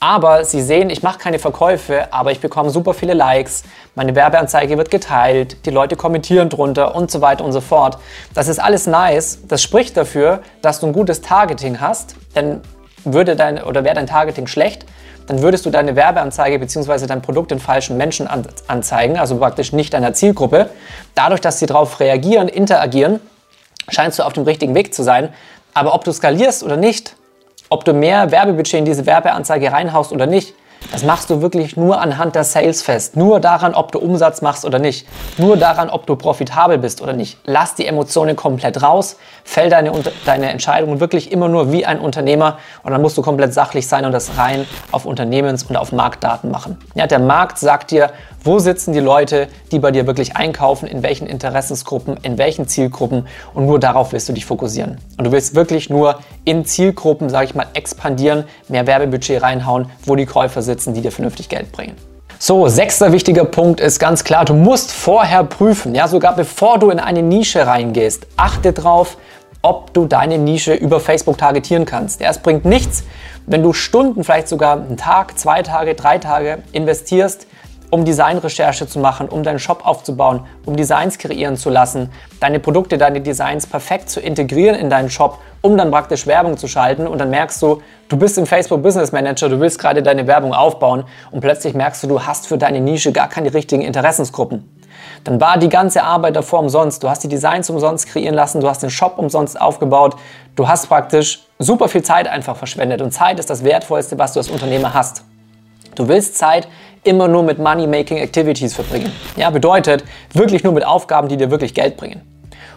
Aber 0.00 0.44
sie 0.44 0.62
sehen, 0.62 0.90
ich 0.90 1.02
mache 1.02 1.18
keine 1.18 1.40
Verkäufe, 1.40 2.12
aber 2.12 2.30
ich 2.30 2.38
bekomme 2.38 2.70
super 2.70 2.94
viele 2.94 3.14
Likes, 3.14 3.64
meine 3.96 4.14
Werbeanzeige 4.14 4.78
wird 4.78 4.92
geteilt, 4.92 5.66
die 5.66 5.70
Leute 5.70 5.96
kommentieren 5.96 6.48
drunter 6.48 6.94
und 6.94 7.10
so 7.10 7.20
weiter 7.20 7.44
und 7.44 7.52
so 7.52 7.60
fort. 7.60 7.98
Das 8.32 8.46
ist 8.46 8.60
alles 8.60 8.86
nice. 8.86 9.40
Das 9.48 9.60
spricht 9.60 9.96
dafür, 9.96 10.40
dass 10.62 10.78
du 10.78 10.86
ein 10.86 10.92
gutes 10.92 11.20
Targeting 11.20 11.80
hast, 11.80 12.14
denn 12.36 12.60
würde 13.04 13.34
dein 13.34 13.62
oder 13.62 13.82
wäre 13.82 13.96
dein 13.96 14.06
Targeting 14.06 14.46
schlecht, 14.46 14.86
dann 15.26 15.42
würdest 15.42 15.66
du 15.66 15.70
deine 15.70 15.96
Werbeanzeige 15.96 16.58
bzw. 16.60 17.06
dein 17.06 17.20
Produkt 17.20 17.50
den 17.50 17.58
falschen 17.58 17.96
Menschen 17.96 18.28
anzeigen, 18.68 19.18
also 19.18 19.36
praktisch 19.36 19.72
nicht 19.72 19.92
deiner 19.94 20.14
Zielgruppe. 20.14 20.70
Dadurch, 21.16 21.40
dass 21.40 21.58
sie 21.58 21.66
darauf 21.66 21.98
reagieren, 21.98 22.48
interagieren, 22.48 23.20
scheinst 23.88 24.18
du 24.18 24.22
auf 24.22 24.32
dem 24.32 24.44
richtigen 24.44 24.74
Weg 24.74 24.94
zu 24.94 25.02
sein. 25.02 25.30
Aber 25.74 25.94
ob 25.94 26.04
du 26.04 26.12
skalierst 26.12 26.62
oder 26.62 26.76
nicht, 26.76 27.14
ob 27.68 27.84
du 27.84 27.92
mehr 27.92 28.30
Werbebudget 28.30 28.80
in 28.80 28.84
diese 28.84 29.06
Werbeanzeige 29.06 29.72
reinhaust 29.72 30.12
oder 30.12 30.26
nicht, 30.26 30.54
das 30.92 31.02
machst 31.02 31.28
du 31.28 31.42
wirklich 31.42 31.76
nur 31.76 32.00
anhand 32.00 32.34
der 32.34 32.44
Sales 32.44 32.82
fest. 32.82 33.16
Nur 33.16 33.40
daran, 33.40 33.74
ob 33.74 33.92
du 33.92 33.98
Umsatz 33.98 34.42
machst 34.42 34.64
oder 34.64 34.78
nicht. 34.78 35.06
Nur 35.36 35.56
daran, 35.56 35.90
ob 35.90 36.06
du 36.06 36.16
profitabel 36.16 36.78
bist 36.78 37.02
oder 37.02 37.12
nicht. 37.12 37.36
Lass 37.44 37.74
die 37.74 37.86
Emotionen 37.86 38.36
komplett 38.36 38.82
raus. 38.82 39.16
Fäll 39.44 39.68
deine, 39.68 39.92
deine 40.24 40.50
Entscheidungen 40.50 41.00
wirklich 41.00 41.30
immer 41.30 41.48
nur 41.48 41.72
wie 41.72 41.84
ein 41.84 41.98
Unternehmer. 41.98 42.58
Und 42.84 42.92
dann 42.92 43.02
musst 43.02 43.18
du 43.18 43.22
komplett 43.22 43.52
sachlich 43.52 43.86
sein 43.86 44.04
und 44.06 44.12
das 44.12 44.38
rein 44.38 44.66
auf 44.92 45.04
Unternehmens- 45.04 45.64
und 45.64 45.76
auf 45.76 45.92
Marktdaten 45.92 46.50
machen. 46.50 46.78
Ja, 46.94 47.06
der 47.06 47.18
Markt 47.18 47.58
sagt 47.58 47.90
dir, 47.90 48.10
wo 48.44 48.58
sitzen 48.60 48.92
die 48.92 49.00
Leute, 49.00 49.48
die 49.72 49.80
bei 49.80 49.90
dir 49.90 50.06
wirklich 50.06 50.36
einkaufen, 50.36 50.86
in 50.86 51.02
welchen 51.02 51.26
Interessensgruppen, 51.26 52.16
in 52.22 52.38
welchen 52.38 52.68
Zielgruppen 52.68 53.26
und 53.52 53.66
nur 53.66 53.80
darauf 53.80 54.12
willst 54.12 54.28
du 54.28 54.32
dich 54.32 54.46
fokussieren. 54.46 54.98
Und 55.18 55.24
du 55.24 55.32
willst 55.32 55.54
wirklich 55.54 55.90
nur 55.90 56.20
in 56.48 56.64
Zielgruppen, 56.64 57.28
sage 57.28 57.44
ich 57.44 57.54
mal, 57.54 57.66
expandieren, 57.74 58.44
mehr 58.68 58.86
Werbebudget 58.86 59.42
reinhauen, 59.42 59.90
wo 60.06 60.16
die 60.16 60.24
Käufer 60.24 60.62
sitzen, 60.62 60.94
die 60.94 61.02
dir 61.02 61.12
vernünftig 61.12 61.50
Geld 61.50 61.72
bringen. 61.72 61.94
So, 62.38 62.68
sechster 62.68 63.12
wichtiger 63.12 63.44
Punkt 63.44 63.80
ist 63.80 63.98
ganz 63.98 64.24
klar, 64.24 64.46
du 64.46 64.54
musst 64.54 64.92
vorher 64.92 65.44
prüfen, 65.44 65.94
ja, 65.94 66.08
sogar 66.08 66.34
bevor 66.34 66.78
du 66.78 66.88
in 66.90 67.00
eine 67.00 67.20
Nische 67.20 67.66
reingehst, 67.66 68.26
achte 68.36 68.72
drauf, 68.72 69.18
ob 69.60 69.92
du 69.92 70.06
deine 70.06 70.38
Nische 70.38 70.72
über 70.72 71.00
Facebook 71.00 71.36
targetieren 71.36 71.84
kannst. 71.84 72.20
Ja, 72.20 72.30
es 72.30 72.38
bringt 72.38 72.64
nichts, 72.64 73.04
wenn 73.46 73.62
du 73.62 73.74
Stunden, 73.74 74.24
vielleicht 74.24 74.48
sogar 74.48 74.76
einen 74.76 74.96
Tag, 74.96 75.38
zwei 75.38 75.62
Tage, 75.62 75.94
drei 75.94 76.18
Tage 76.18 76.62
investierst, 76.72 77.46
um 77.90 78.04
Designrecherche 78.04 78.86
zu 78.86 78.98
machen, 78.98 79.28
um 79.28 79.42
deinen 79.42 79.58
Shop 79.58 79.86
aufzubauen, 79.86 80.44
um 80.66 80.76
Designs 80.76 81.18
kreieren 81.18 81.56
zu 81.56 81.70
lassen, 81.70 82.10
deine 82.40 82.60
Produkte, 82.60 82.98
deine 82.98 83.20
Designs 83.20 83.66
perfekt 83.66 84.10
zu 84.10 84.20
integrieren 84.20 84.76
in 84.76 84.90
deinen 84.90 85.10
Shop, 85.10 85.38
um 85.62 85.76
dann 85.76 85.90
praktisch 85.90 86.26
Werbung 86.26 86.56
zu 86.56 86.68
schalten 86.68 87.06
und 87.06 87.18
dann 87.18 87.30
merkst 87.30 87.60
du, 87.62 87.82
du 88.08 88.16
bist 88.16 88.38
im 88.38 88.46
Facebook 88.46 88.82
Business 88.82 89.12
Manager, 89.12 89.48
du 89.48 89.58
willst 89.60 89.78
gerade 89.78 90.02
deine 90.02 90.26
Werbung 90.26 90.54
aufbauen 90.54 91.04
und 91.30 91.40
plötzlich 91.40 91.74
merkst 91.74 92.02
du, 92.02 92.06
du 92.06 92.22
hast 92.22 92.46
für 92.46 92.58
deine 92.58 92.80
Nische 92.80 93.12
gar 93.12 93.28
keine 93.28 93.52
richtigen 93.54 93.82
Interessensgruppen. 93.82 94.68
Dann 95.24 95.40
war 95.40 95.58
die 95.58 95.68
ganze 95.68 96.02
Arbeit 96.02 96.36
davor 96.36 96.60
umsonst. 96.60 97.02
Du 97.02 97.08
hast 97.08 97.22
die 97.22 97.28
Designs 97.28 97.68
umsonst 97.70 98.08
kreieren 98.08 98.34
lassen, 98.34 98.60
du 98.60 98.68
hast 98.68 98.82
den 98.82 98.90
Shop 98.90 99.18
umsonst 99.18 99.60
aufgebaut. 99.60 100.16
Du 100.56 100.68
hast 100.68 100.88
praktisch 100.88 101.46
super 101.58 101.88
viel 101.88 102.02
Zeit 102.02 102.28
einfach 102.28 102.56
verschwendet 102.56 103.00
und 103.00 103.12
Zeit 103.12 103.38
ist 103.38 103.50
das 103.50 103.64
Wertvollste, 103.64 104.18
was 104.18 104.32
du 104.32 104.40
als 104.40 104.48
Unternehmer 104.48 104.94
hast. 104.94 105.24
Du 105.94 106.06
willst 106.06 106.38
Zeit 106.38 106.68
immer 107.04 107.28
nur 107.28 107.42
mit 107.42 107.58
Money-Making 107.58 108.18
Activities 108.18 108.74
verbringen. 108.74 109.12
Ja, 109.36 109.50
bedeutet 109.50 110.04
wirklich 110.32 110.64
nur 110.64 110.72
mit 110.72 110.86
Aufgaben, 110.86 111.28
die 111.28 111.36
dir 111.36 111.50
wirklich 111.50 111.74
Geld 111.74 111.96
bringen. 111.96 112.22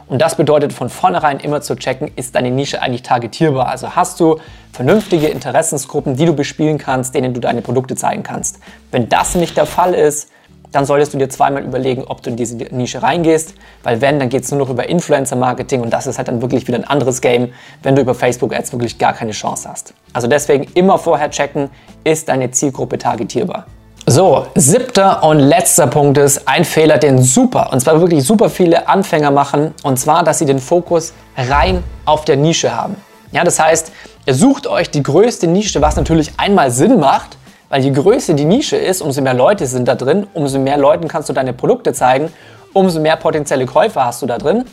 Und 0.07 0.21
das 0.21 0.35
bedeutet 0.35 0.73
von 0.73 0.89
vornherein 0.89 1.39
immer 1.39 1.61
zu 1.61 1.75
checken, 1.75 2.11
ist 2.17 2.35
deine 2.35 2.51
Nische 2.51 2.81
eigentlich 2.81 3.01
targetierbar? 3.01 3.67
Also 3.67 3.95
hast 3.95 4.19
du 4.19 4.39
vernünftige 4.73 5.27
Interessensgruppen, 5.27 6.17
die 6.17 6.25
du 6.25 6.33
bespielen 6.33 6.77
kannst, 6.77 7.15
denen 7.15 7.33
du 7.33 7.39
deine 7.39 7.61
Produkte 7.61 7.95
zeigen 7.95 8.21
kannst. 8.21 8.59
Wenn 8.91 9.07
das 9.07 9.35
nicht 9.35 9.55
der 9.55 9.65
Fall 9.65 9.93
ist, 9.93 10.29
dann 10.71 10.85
solltest 10.85 11.13
du 11.13 11.17
dir 11.17 11.29
zweimal 11.29 11.63
überlegen, 11.63 12.03
ob 12.05 12.21
du 12.23 12.29
in 12.29 12.35
diese 12.35 12.55
Nische 12.57 13.03
reingehst, 13.03 13.55
weil 13.83 14.01
wenn, 14.01 14.19
dann 14.19 14.29
geht 14.29 14.43
es 14.43 14.51
nur 14.51 14.59
noch 14.59 14.69
über 14.69 14.87
Influencer-Marketing 14.87 15.81
und 15.81 15.91
das 15.91 16.07
ist 16.07 16.17
halt 16.17 16.27
dann 16.27 16.41
wirklich 16.41 16.67
wieder 16.67 16.77
ein 16.77 16.85
anderes 16.85 17.21
Game, 17.21 17.53
wenn 17.83 17.95
du 17.95 18.01
über 18.01 18.15
Facebook-Ads 18.15 18.71
wirklich 18.71 18.97
gar 18.97 19.13
keine 19.13 19.31
Chance 19.31 19.69
hast. 19.69 19.93
Also 20.13 20.27
deswegen 20.27 20.65
immer 20.73 20.97
vorher 20.97 21.29
checken, 21.29 21.69
ist 22.03 22.29
deine 22.29 22.51
Zielgruppe 22.51 22.97
targetierbar. 22.97 23.65
So, 24.07 24.47
siebter 24.55 25.21
und 25.23 25.39
letzter 25.39 25.85
Punkt 25.85 26.17
ist 26.17 26.47
ein 26.47 26.65
Fehler, 26.65 26.97
den 26.97 27.21
super, 27.21 27.69
und 27.71 27.81
zwar 27.81 28.01
wirklich 28.01 28.23
super 28.23 28.49
viele 28.49 28.89
Anfänger 28.89 29.29
machen, 29.29 29.75
und 29.83 29.99
zwar, 29.99 30.23
dass 30.23 30.39
sie 30.39 30.45
den 30.45 30.57
Fokus 30.57 31.13
rein 31.37 31.83
auf 32.05 32.25
der 32.25 32.35
Nische 32.35 32.75
haben. 32.75 32.95
Ja, 33.31 33.43
das 33.43 33.59
heißt, 33.59 33.91
ihr 34.25 34.33
sucht 34.33 34.65
euch 34.65 34.89
die 34.89 35.03
größte 35.03 35.45
Nische, 35.45 35.81
was 35.81 35.97
natürlich 35.97 36.31
einmal 36.37 36.71
Sinn 36.71 36.99
macht, 36.99 37.37
weil 37.69 37.83
je 37.83 37.91
größer 37.91 38.33
die 38.33 38.43
Nische 38.45 38.75
ist, 38.75 39.01
umso 39.01 39.21
mehr 39.21 39.35
Leute 39.35 39.67
sind 39.67 39.87
da 39.87 39.93
drin, 39.93 40.25
umso 40.33 40.57
mehr 40.57 40.77
Leuten 40.77 41.07
kannst 41.07 41.29
du 41.29 41.33
deine 41.33 41.53
Produkte 41.53 41.93
zeigen, 41.93 42.33
umso 42.73 42.99
mehr 42.99 43.17
potenzielle 43.17 43.67
Käufer 43.67 44.03
hast 44.03 44.23
du 44.23 44.25
da 44.25 44.39
drin, 44.39 44.65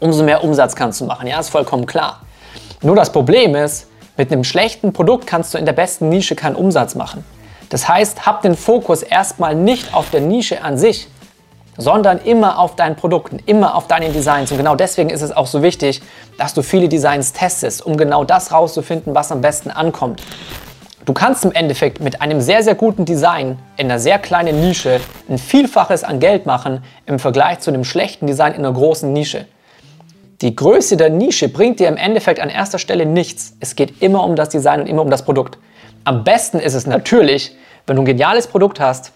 umso 0.00 0.24
mehr 0.24 0.42
Umsatz 0.42 0.74
kannst 0.74 1.02
du 1.02 1.04
machen. 1.04 1.28
Ja, 1.28 1.38
ist 1.38 1.50
vollkommen 1.50 1.84
klar. 1.84 2.22
Nur 2.80 2.96
das 2.96 3.12
Problem 3.12 3.54
ist, 3.54 3.86
mit 4.16 4.32
einem 4.32 4.44
schlechten 4.44 4.94
Produkt 4.94 5.26
kannst 5.26 5.52
du 5.52 5.58
in 5.58 5.66
der 5.66 5.74
besten 5.74 6.08
Nische 6.08 6.34
keinen 6.34 6.56
Umsatz 6.56 6.94
machen. 6.94 7.22
Das 7.68 7.88
heißt, 7.88 8.26
hab 8.26 8.42
den 8.42 8.56
Fokus 8.56 9.02
erstmal 9.02 9.54
nicht 9.54 9.94
auf 9.94 10.10
der 10.10 10.20
Nische 10.20 10.62
an 10.62 10.78
sich, 10.78 11.08
sondern 11.78 12.18
immer 12.18 12.58
auf 12.58 12.76
deinen 12.76 12.96
Produkten, 12.96 13.38
immer 13.44 13.74
auf 13.74 13.86
deinen 13.86 14.12
Designs. 14.12 14.50
Und 14.50 14.58
genau 14.58 14.76
deswegen 14.76 15.10
ist 15.10 15.22
es 15.22 15.32
auch 15.32 15.46
so 15.46 15.62
wichtig, 15.62 16.00
dass 16.38 16.54
du 16.54 16.62
viele 16.62 16.88
Designs 16.88 17.32
testest, 17.32 17.84
um 17.84 17.96
genau 17.96 18.24
das 18.24 18.52
rauszufinden, 18.52 19.14
was 19.14 19.30
am 19.32 19.40
besten 19.40 19.70
ankommt. 19.70 20.22
Du 21.04 21.12
kannst 21.12 21.44
im 21.44 21.52
Endeffekt 21.52 22.00
mit 22.00 22.20
einem 22.20 22.40
sehr, 22.40 22.64
sehr 22.64 22.74
guten 22.74 23.04
Design 23.04 23.58
in 23.76 23.86
einer 23.86 24.00
sehr 24.00 24.18
kleinen 24.18 24.60
Nische 24.60 25.00
ein 25.28 25.38
Vielfaches 25.38 26.02
an 26.02 26.18
Geld 26.18 26.46
machen 26.46 26.82
im 27.06 27.20
Vergleich 27.20 27.60
zu 27.60 27.70
einem 27.70 27.84
schlechten 27.84 28.26
Design 28.26 28.54
in 28.54 28.64
einer 28.64 28.72
großen 28.72 29.12
Nische. 29.12 29.46
Die 30.40 30.56
Größe 30.56 30.96
der 30.96 31.10
Nische 31.10 31.48
bringt 31.48 31.78
dir 31.78 31.88
im 31.88 31.96
Endeffekt 31.96 32.40
an 32.40 32.48
erster 32.48 32.78
Stelle 32.78 33.06
nichts. 33.06 33.54
Es 33.60 33.76
geht 33.76 34.02
immer 34.02 34.24
um 34.24 34.34
das 34.34 34.48
Design 34.48 34.80
und 34.80 34.86
immer 34.88 35.02
um 35.02 35.10
das 35.10 35.24
Produkt. 35.24 35.58
Am 36.06 36.22
besten 36.22 36.60
ist 36.60 36.74
es 36.74 36.86
natürlich, 36.86 37.56
wenn 37.88 37.96
du 37.96 38.02
ein 38.02 38.06
geniales 38.06 38.46
Produkt 38.46 38.78
hast, 38.78 39.10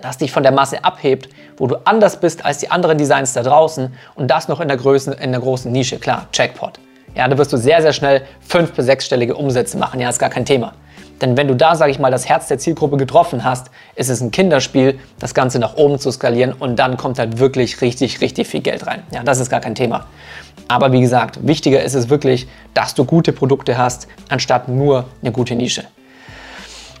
das 0.00 0.18
dich 0.18 0.30
von 0.30 0.44
der 0.44 0.52
Masse 0.52 0.84
abhebt, 0.84 1.28
wo 1.56 1.66
du 1.66 1.84
anders 1.84 2.20
bist 2.20 2.44
als 2.44 2.58
die 2.58 2.70
anderen 2.70 2.96
Designs 2.96 3.32
da 3.32 3.42
draußen 3.42 3.92
und 4.14 4.30
das 4.30 4.46
noch 4.46 4.60
in 4.60 4.68
der, 4.68 4.76
Größe, 4.76 5.14
in 5.14 5.32
der 5.32 5.40
großen 5.40 5.72
Nische. 5.72 5.98
Klar, 5.98 6.28
Jackpot. 6.32 6.78
Ja, 7.16 7.26
da 7.26 7.36
wirst 7.36 7.52
du 7.52 7.56
sehr, 7.56 7.82
sehr 7.82 7.92
schnell 7.92 8.22
fünf- 8.40 8.70
bis 8.70 8.86
sechsstellige 8.86 9.34
Umsätze 9.34 9.76
machen. 9.76 9.98
Ja, 9.98 10.10
ist 10.10 10.20
gar 10.20 10.30
kein 10.30 10.44
Thema. 10.44 10.74
Denn 11.20 11.36
wenn 11.36 11.48
du 11.48 11.56
da, 11.56 11.74
sage 11.74 11.90
ich 11.90 11.98
mal, 11.98 12.12
das 12.12 12.28
Herz 12.28 12.46
der 12.46 12.58
Zielgruppe 12.58 12.98
getroffen 12.98 13.42
hast, 13.42 13.72
ist 13.96 14.08
es 14.08 14.20
ein 14.20 14.30
Kinderspiel, 14.30 15.00
das 15.18 15.34
Ganze 15.34 15.58
nach 15.58 15.74
oben 15.74 15.98
zu 15.98 16.12
skalieren 16.12 16.52
und 16.52 16.76
dann 16.76 16.96
kommt 16.96 17.18
halt 17.18 17.40
wirklich 17.40 17.80
richtig, 17.80 18.20
richtig 18.20 18.46
viel 18.46 18.60
Geld 18.60 18.86
rein. 18.86 19.02
Ja, 19.12 19.24
das 19.24 19.40
ist 19.40 19.50
gar 19.50 19.60
kein 19.60 19.74
Thema. 19.74 20.06
Aber 20.68 20.92
wie 20.92 21.00
gesagt, 21.00 21.44
wichtiger 21.44 21.82
ist 21.82 21.94
es 21.94 22.10
wirklich, 22.10 22.46
dass 22.74 22.94
du 22.94 23.04
gute 23.04 23.32
Produkte 23.32 23.76
hast, 23.76 24.06
anstatt 24.28 24.68
nur 24.68 25.06
eine 25.20 25.32
gute 25.32 25.56
Nische. 25.56 25.82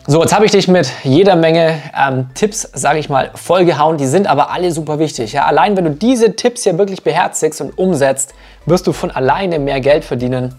So, 0.08 0.20
jetzt 0.20 0.34
habe 0.34 0.44
ich 0.44 0.50
dich 0.50 0.66
mit 0.66 0.90
jeder 1.04 1.36
Menge 1.36 1.80
ähm, 1.96 2.26
Tipps, 2.34 2.68
sage 2.74 2.98
ich 2.98 3.08
mal, 3.08 3.30
vollgehauen. 3.36 3.98
Die 3.98 4.06
sind 4.06 4.26
aber 4.26 4.50
alle 4.50 4.72
super 4.72 4.98
wichtig. 4.98 5.32
Ja? 5.32 5.44
Allein 5.44 5.76
wenn 5.76 5.84
du 5.84 5.90
diese 5.92 6.34
Tipps 6.34 6.64
hier 6.64 6.76
wirklich 6.76 7.04
beherzigst 7.04 7.60
und 7.60 7.78
umsetzt, 7.78 8.34
wirst 8.66 8.88
du 8.88 8.92
von 8.92 9.12
alleine 9.12 9.60
mehr 9.60 9.80
Geld 9.80 10.04
verdienen 10.04 10.56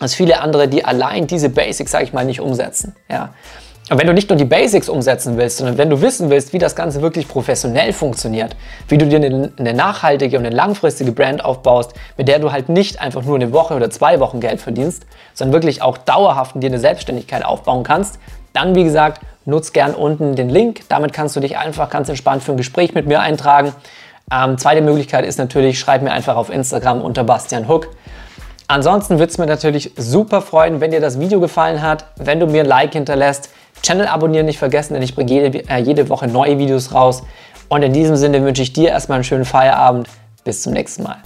als 0.00 0.14
viele 0.14 0.40
andere, 0.40 0.68
die 0.68 0.84
allein 0.84 1.26
diese 1.26 1.48
Basics, 1.48 1.92
sage 1.92 2.04
ich 2.04 2.12
mal, 2.12 2.26
nicht 2.26 2.40
umsetzen. 2.40 2.94
Ja. 3.10 3.30
Und 3.90 3.98
wenn 3.98 4.06
du 4.06 4.12
nicht 4.12 4.28
nur 4.28 4.36
die 4.36 4.44
Basics 4.44 4.90
umsetzen 4.90 5.38
willst, 5.38 5.58
sondern 5.58 5.78
wenn 5.78 5.88
du 5.88 6.02
wissen 6.02 6.28
willst, 6.28 6.52
wie 6.52 6.58
das 6.58 6.76
Ganze 6.76 7.00
wirklich 7.00 7.26
professionell 7.26 7.94
funktioniert, 7.94 8.54
wie 8.88 8.98
du 8.98 9.06
dir 9.06 9.16
eine, 9.16 9.50
eine, 9.56 9.72
nachhaltige 9.72 10.36
und 10.36 10.44
eine 10.44 10.54
langfristige 10.54 11.12
Brand 11.12 11.42
aufbaust, 11.42 11.94
mit 12.18 12.28
der 12.28 12.38
du 12.38 12.52
halt 12.52 12.68
nicht 12.68 13.00
einfach 13.00 13.22
nur 13.22 13.36
eine 13.36 13.52
Woche 13.52 13.74
oder 13.74 13.88
zwei 13.88 14.20
Wochen 14.20 14.40
Geld 14.40 14.60
verdienst, 14.60 15.06
sondern 15.32 15.54
wirklich 15.54 15.80
auch 15.80 15.96
dauerhaft 15.96 16.54
dir 16.56 16.66
eine 16.66 16.78
Selbstständigkeit 16.78 17.44
aufbauen 17.44 17.82
kannst, 17.82 18.18
dann 18.54 18.74
wie 18.74 18.84
gesagt, 18.84 19.20
nutz 19.44 19.72
gern 19.72 19.94
unten 19.94 20.34
den 20.34 20.48
Link. 20.48 20.88
Damit 20.88 21.12
kannst 21.12 21.36
du 21.36 21.40
dich 21.40 21.58
einfach 21.58 21.90
ganz 21.90 22.08
entspannt 22.08 22.42
für 22.42 22.52
ein 22.52 22.56
Gespräch 22.56 22.94
mit 22.94 23.06
mir 23.06 23.20
eintragen. 23.20 23.74
Ähm, 24.32 24.56
zweite 24.56 24.80
Möglichkeit 24.80 25.26
ist 25.26 25.38
natürlich, 25.38 25.78
schreib 25.78 26.00
mir 26.00 26.12
einfach 26.12 26.36
auf 26.36 26.48
Instagram 26.48 27.02
unter 27.02 27.24
Bastian 27.24 27.68
Hook. 27.68 27.88
Ansonsten 28.66 29.18
würde 29.18 29.30
es 29.30 29.36
mir 29.36 29.46
natürlich 29.46 29.92
super 29.96 30.40
freuen, 30.40 30.80
wenn 30.80 30.90
dir 30.90 31.00
das 31.00 31.20
Video 31.20 31.38
gefallen 31.40 31.82
hat, 31.82 32.06
wenn 32.16 32.40
du 32.40 32.46
mir 32.46 32.62
ein 32.62 32.66
Like 32.66 32.94
hinterlässt. 32.94 33.50
Channel 33.82 34.06
abonnieren 34.06 34.46
nicht 34.46 34.58
vergessen, 34.58 34.94
denn 34.94 35.02
ich 35.02 35.14
bringe 35.14 35.30
jede, 35.30 35.68
äh, 35.68 35.78
jede 35.78 36.08
Woche 36.08 36.26
neue 36.26 36.58
Videos 36.58 36.94
raus. 36.94 37.22
Und 37.68 37.82
in 37.82 37.92
diesem 37.92 38.16
Sinne 38.16 38.42
wünsche 38.42 38.62
ich 38.62 38.72
dir 38.72 38.90
erstmal 38.90 39.16
einen 39.16 39.24
schönen 39.24 39.44
Feierabend. 39.44 40.08
Bis 40.44 40.62
zum 40.62 40.72
nächsten 40.72 41.02
Mal. 41.02 41.16